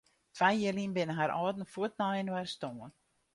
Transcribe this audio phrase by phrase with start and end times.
[0.35, 2.91] Twa jier lyn binne har âlden fuort nei inoar stoarn.